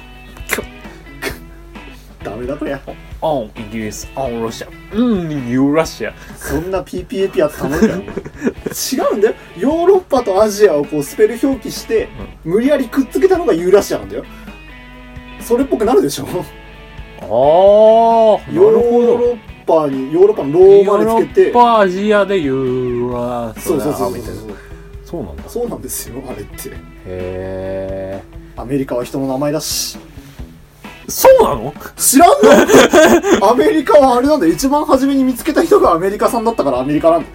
[2.24, 2.80] ダメだこりゃ。
[3.22, 7.96] あんイギリスあんロシアうんユーラシアそんな PPAP やって頼むから。
[7.98, 9.36] 違うんだよ。
[9.58, 12.10] ヨーロッパとアジアをこうスペル表記して、
[12.44, 14.26] 無理やりくっつけたのがユーラシアなんだよ。
[15.40, 16.28] それっぽくなるでしょ
[17.22, 18.80] ああヨーロ
[19.34, 24.22] ッパに、ヨーロッパのローマでつけてヨーロッ、パアジアでユーラシアそうそうそうそう。
[25.06, 26.70] そうなんだそうなんですよ、あれって。
[26.70, 26.72] へ
[27.06, 28.22] え
[28.56, 29.98] アメリカは人の名前だし。
[31.12, 31.74] そうなの？
[31.98, 32.30] 知らん
[33.40, 33.48] の？
[33.52, 34.54] アメリカはあれなんだよ。
[34.54, 37.34] 一番初めに見つけた人がアメリカさんだったからアメリカなんだよ。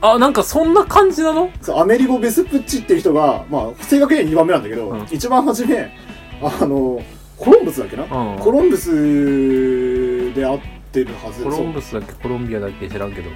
[0.00, 1.50] あなんかそんな感じなの？
[1.60, 5.06] そうアメリゴ・ベスプッチっていう人が、まあ、正確には2番目なんだけど、うん。
[5.10, 5.92] 一番初め、
[6.40, 7.02] あの、
[7.36, 8.38] コロンブスだっけな、うん。
[8.38, 10.60] コロンブスで会っ
[10.92, 11.42] てるはず。
[11.42, 12.12] コロンブスだっけ？
[12.22, 12.88] コロンビアだっけ？
[12.88, 13.30] 知らんけど。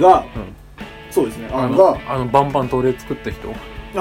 [0.00, 0.54] が、うん。
[1.10, 1.48] そうですね。
[1.52, 3.48] あの、あのが、あのバンバン奴隷作った人？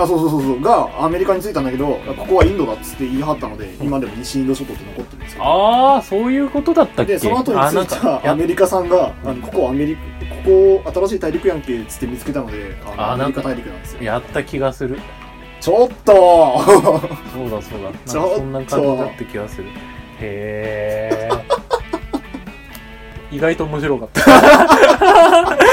[0.01, 5.43] あ、そうそうそうそう、が、アメリカに着いたんだけど、ここはインドだっつって言い張ったので、今でも西インド諸島って残ってるんですよ。
[5.43, 7.13] ああそういうことだったっけ？
[7.13, 10.01] で、その後に着いたアメリカさんが、あのここアメリカ、
[10.81, 14.03] ここ新しい大陸やんけっつって見つけたので、あのあアメリカ大陸なんですよ。
[14.03, 14.99] やった気がする。
[15.61, 16.13] ちょっと
[16.63, 16.73] そ
[17.45, 17.91] うだそうだ。
[18.05, 19.65] ちょっとそんな感じだった気がする。
[20.21, 21.29] へえ
[23.35, 24.21] 意外と面白かった。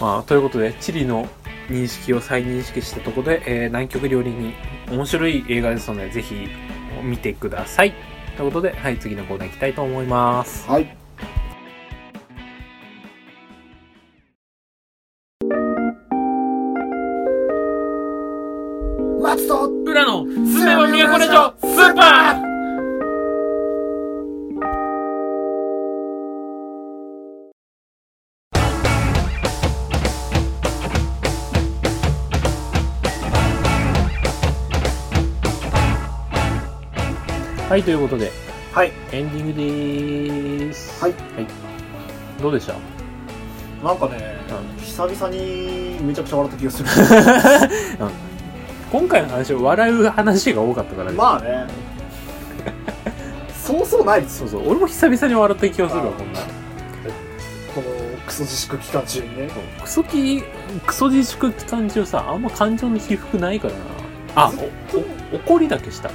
[0.00, 1.26] まあということでチリの
[1.68, 4.54] 認識を再認識したところで、えー南極料理人
[4.90, 6.48] 面白い映画ですのでぜひ
[7.02, 7.94] 見てください
[8.36, 11.03] ということではい次のコーナー行きたいと思いますはい。
[37.74, 38.30] はい、ということで、
[38.72, 38.92] はい。
[39.10, 41.02] エンディングでーす。
[41.02, 41.14] はい。
[42.40, 42.74] どうでした？
[43.84, 44.36] なんかね、
[44.78, 46.88] 久々にめちゃくちゃ笑った気がする。
[48.92, 51.66] 今回の話は笑う話が多かったから、まあね。
[53.60, 54.48] そうそうないですよ。
[54.48, 56.38] そうそう、俺も久々に笑った気がするわ、こんな。
[56.38, 56.46] こ
[57.80, 57.82] の
[58.24, 59.50] クソ自粛期間中にね。
[59.82, 60.44] クソき、
[60.86, 63.80] クソ自粛期間中さ、あんま感情の起伏ないからな。
[64.46, 64.52] あ、
[65.32, 66.12] お、お怒りだけした。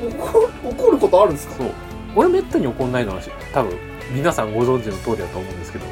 [0.00, 1.54] 怒怒ることあるんですか？
[1.56, 1.70] そう。
[2.14, 3.20] 俺めったに怒んないのは、
[3.52, 3.78] 多分、
[4.12, 5.84] 皆さんご存知の通りだと思うんですけど、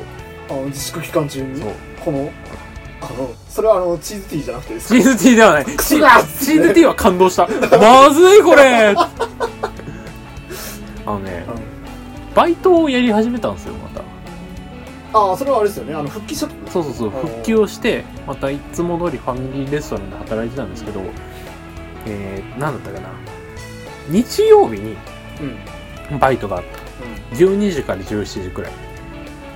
[0.50, 1.60] あの自粛期間中に？
[1.60, 1.72] そう。
[2.04, 2.30] この、
[3.00, 5.64] あの、それはあの、チーズティーじゃなくてですチーズティーではない。
[5.64, 7.46] チチーズティーは感動した。
[7.78, 9.10] まずいこれあ
[11.06, 11.44] のね、
[12.34, 14.04] バイトをやり始めたんですよ、また。
[15.18, 15.94] ああ、それはあれですよね。
[15.94, 21.02] あの、復帰したとそうそうそう、復帰をして、またいつも通りファミリーレストランで働いてたんですけど、
[22.06, 23.14] えー、なんだったかな。
[24.08, 24.96] 日曜日に
[26.10, 26.18] うん。
[26.18, 27.36] バイトがあった。
[27.36, 28.72] 12時から17時くらい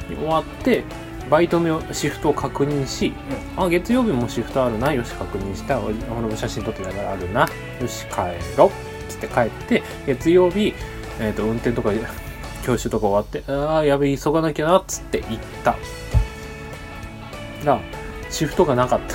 [0.08, 0.82] に終わって、
[1.30, 3.12] バイトのシフトを確認し、
[3.56, 5.78] あ、月曜日もシフトあるな、よし、確認した。
[5.78, 7.42] 俺俺も写真撮ってたからあるな。
[7.42, 8.16] よし、帰
[8.56, 8.70] ろう。
[9.10, 10.74] つって帰って、月曜日、
[11.20, 11.90] えっ、と、運転とか、
[12.64, 15.76] 教習とか終わって、ああ、やべえ、急がなきゃな、つって行った。
[17.64, 17.80] が、
[18.30, 19.14] シフトがなかった。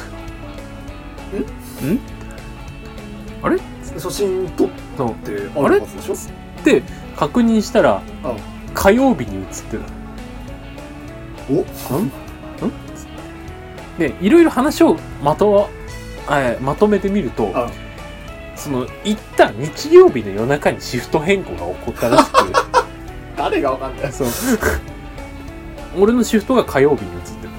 [1.85, 1.99] んん？
[3.41, 3.57] あれ？
[3.95, 5.13] 初心撮っそう。
[5.15, 6.15] てあるはずでしょ？
[6.63, 6.81] で、
[7.17, 8.35] 確認したら、あ。
[8.73, 9.83] 火曜日に移ってた。
[11.49, 11.97] お？
[11.99, 12.05] ん？
[12.05, 12.11] ん？
[13.99, 15.67] で、いろいろ話をまとわ、
[16.29, 17.69] えーまとめてみると、あ。
[18.55, 22.35] その、行った日曜日の夜中にシフト変更が起こったらしく、
[23.37, 24.11] 誰がわかんない？
[24.13, 24.27] そう。
[25.99, 27.53] 俺のシフトが火曜日に移ってる。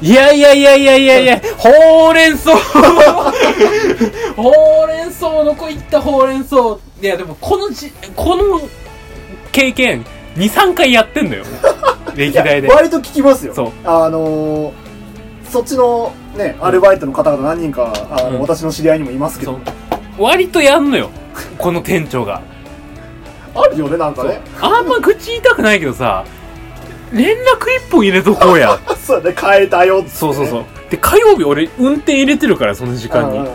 [0.00, 2.52] いやいやいやいやいやいや、ほうれん草
[4.36, 4.52] ほ
[4.84, 6.56] うれん草どこ行ったほうれん草。
[7.00, 8.60] いやでもこのじ、この
[9.52, 10.04] 経験、
[10.36, 11.44] 2、3回やってんのよ。
[12.14, 12.68] 歴代で。
[12.68, 13.54] 割と聞きますよ。
[13.54, 13.70] そう。
[13.84, 14.72] あのー、
[15.50, 18.40] そっちの、ねアルバイトの方々何人かあの、うん。
[18.40, 19.58] 私の知り合いにもいますけど。
[20.18, 21.10] 割とやんのよ。
[21.56, 22.42] この店長が。
[23.54, 24.40] あるよねなんかね。
[24.60, 26.24] あんま口言いたくないけどさ
[27.12, 27.40] 連絡
[27.86, 28.78] 一本入れとこうや。
[29.04, 30.10] そうだね変えたよっつってね。
[30.18, 33.38] そうそうそうで火曜日俺運転入れてるからその時間に。
[33.38, 33.52] いうんや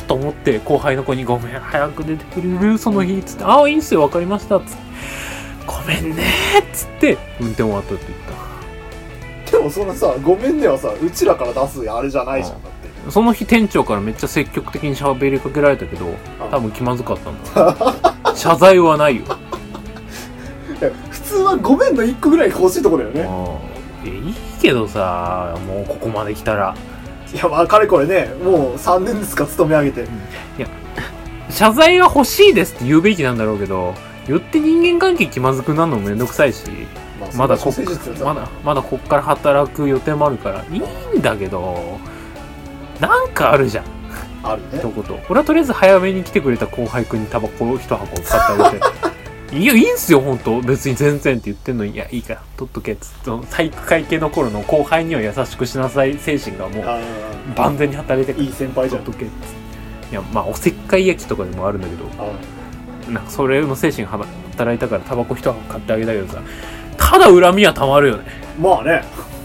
[0.00, 2.78] ーと思って後輩の子に「ごめん早く出てくれる？
[2.78, 4.76] その日」っつって「ああいいんすよ分かりました」っつって
[5.66, 6.22] 「ごめんね」
[6.60, 8.18] っつって運転終わったって言っ
[9.52, 12.88] でもそのさごめんねはさうちらから出すあれじゃないじゃんだって。
[13.06, 16.06] たその日店長からめっちゃ積極的に喋りかけられたけど
[16.50, 18.34] 多分気まずかったんだ。
[18.34, 19.22] 謝罪はないよ。
[21.10, 23.20] 普通はごめんの1個ぐらい欲しいところだよね。
[23.68, 23.73] うん
[24.04, 26.74] いやいいけどさもうここまで来たら。
[27.32, 30.06] いやまあかれこれねもう3年ですか勤め上げて。
[31.50, 33.94] 謝罪が欲しいですって言うべきなんだろうけど
[34.26, 36.64] 言って人間関係気まずくなるのもめんどくさいし
[37.20, 37.72] まあまだこ
[38.24, 41.98] まだまだこっから働く予定もあるからいいんだけど
[43.00, 43.84] なんかあるじゃん。
[44.42, 44.78] あるね。
[44.78, 45.20] 一言。
[45.28, 48.84] 俺はとりあえず早めに来てくれた後輩くんにタバコ一箱買ってあげて
[49.54, 50.60] いやいいんすよ本当。
[50.60, 51.92] 別に全然って言ってんのに。
[51.92, 52.42] いやいいから。
[52.56, 53.46] 取っとけっつって。
[53.46, 56.18] 体育会系の頃の後輩には優しくしなさい。
[56.18, 57.00] 精神がもうあ
[57.54, 59.04] 万全に働いてーいい先輩じゃん。
[59.04, 60.10] 取っとけっつって。
[60.10, 62.04] いやまあおせっかい焼きとかでもあるんだけど。
[62.18, 66.42] あなんかそれの精神が働いたからタバコ一箱買ってあげたけどさ。
[66.96, 68.24] ただ恨みはたまるよね。
[68.58, 69.04] まあね。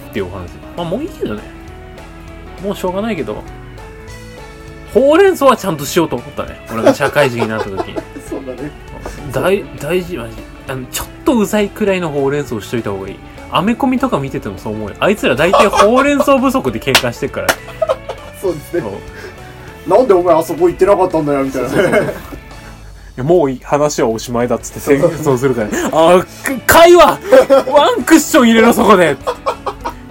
[0.09, 0.49] っていうお話。
[0.75, 1.43] まあもういいけどね。
[2.63, 3.43] もうしょうがないけど。
[4.91, 6.65] ほうれん草はちゃんとしようと思ったね。
[6.71, 7.95] 俺が社会人になった時に。
[8.27, 8.88] そうだね
[9.33, 10.33] 大大事マジ。
[10.67, 13.19] あのちょっとうざいくらいのほうれん草をしといた方がいい。
[13.51, 14.95] アメコミとか見ててもそう思うよ。
[14.99, 17.47] あいつら大体ほうれん草不足で喧嘩してるから。
[18.41, 18.81] そうですね。
[18.81, 19.89] そう。
[19.89, 21.99] なんでお前あそこ行ってなかったんだよみたいな。
[21.99, 22.13] ね
[23.17, 26.25] いやもういい話はおしまいだっつって戦争するから、 ね、ああ
[26.65, 27.19] 会話
[27.67, 29.17] ワンクッション入れろそこで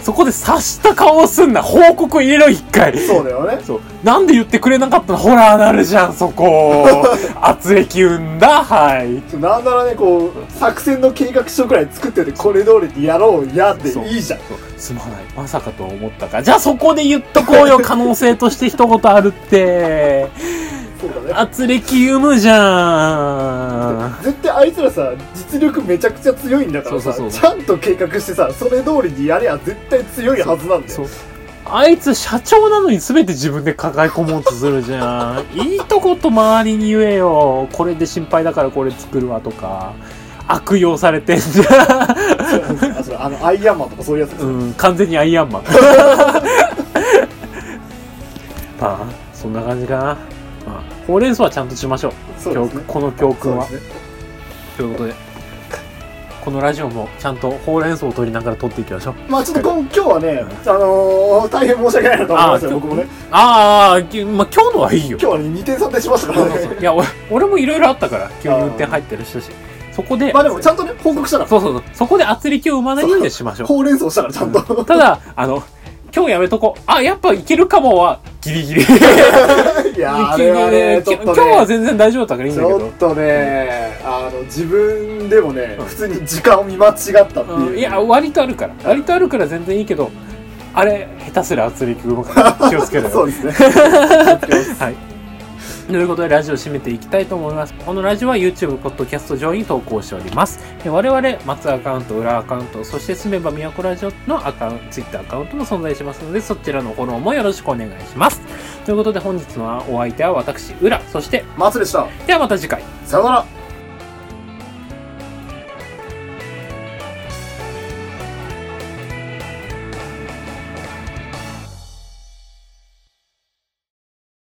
[0.08, 1.60] そこで察した顔をすんな。
[1.60, 2.98] 報告入れろ一回。
[2.98, 3.60] そうだよね。
[3.62, 3.80] そう。
[4.02, 5.18] なんで言ってくれなかったの？
[5.18, 6.86] ホラーなるじゃんそこ。
[7.42, 8.64] 圧力生んだ？
[8.64, 9.22] はい。
[9.38, 14.40] なんならねこう作戦の計画書くらい作っててこれ通りにやろうやっていいじゃん。
[14.78, 15.10] すまない。
[15.36, 17.78] まさかとは思ったかじゃあそこで言っとこうよ。
[17.82, 20.28] 可能性として一言あるって
[21.00, 21.32] そうだね。
[21.32, 24.22] 圧力生むじゃん。
[24.22, 31.06] 絶対あいつらさ実力めちゃくちゃ強いんだからさちゃんと計画してさそれ通りにやりゃ絶対強いはずなんだよ。
[31.70, 35.44] あいつ社長なのに全て自分で抱え込もうとするじゃん。
[35.56, 37.68] いいとこと周りに言えよ。
[37.72, 39.92] これで心配だからこれ作るわとか。
[40.50, 41.64] 悪用されてんじゃ
[42.08, 42.16] あ
[43.04, 45.64] それあのアイアンマンとかそういうやつうん、完全にアイアンマン。
[48.80, 50.16] まあそんな感じかな、まあ、
[51.08, 52.12] ほうれん草はちゃんとしましょう。
[52.38, 52.84] そうですね。
[52.86, 53.94] この教訓は、そうですね。
[54.76, 55.14] ということで
[56.44, 59.14] このラジオもちゃんとほうれん草を取りながら撮っていきましょう。
[59.30, 63.06] まあちょっと今今日はねあのー大変申し訳ないなと思いますよあ僕もね。
[63.30, 65.18] ああ、きまあ、今日のはいいよ。
[65.20, 66.76] 今日はね2点3点しましたからね。
[66.80, 69.50] いや俺俺もいろいろあったから急に運転入ってる人し。
[69.92, 71.50] そこでまあでもちゃんとね報告したから。
[71.50, 71.82] そうそうそう。
[71.92, 73.66] そこで圧力を生まないようにしましょう。
[73.66, 74.84] ほうれん草したからちゃんと。
[74.84, 75.62] ただあの
[76.14, 76.82] 今日やめとこう。
[76.86, 78.82] あやっぱいけるかもはギリギリ
[79.98, 82.86] いやあれはねちょっと今日はね全然大丈夫だったからいいんちだけど。
[82.86, 85.86] ょっとねあの自分でもねうん。
[85.86, 87.72] 普通に時間を見間違ったっていう。
[87.72, 87.78] うん。
[87.78, 88.74] いや割とあるから。
[88.84, 90.12] 割とあるから全然いいけど
[90.72, 93.10] あれ下手すら圧力生むから気をつけろよ。
[93.10, 93.50] そうですね。
[94.78, 95.07] はい。
[95.88, 97.72] ということで、ラジオを締めていきたいと思います。
[97.72, 100.60] このラジオは YouTube、ポッドキャスト上に投稿しております。
[100.84, 108.42] え我々、松アカウント、裏アカウント、そして住めば都ラジオのアカウント、Twitter アカウントも存在しますので、そちらのフォローもよろしくお願いします。
[108.84, 112.82] ということで、本日のお相手は私、裏、そして、松でしたではまた次回。
[113.06, 113.57] さよなら